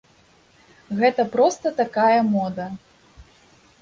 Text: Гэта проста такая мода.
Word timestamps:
Гэта 1.01 1.25
проста 1.35 1.73
такая 1.81 2.19
мода. 2.33 2.65